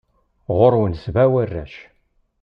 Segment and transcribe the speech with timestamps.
[0.57, 1.75] Ɣur-wen sebɛa warrac.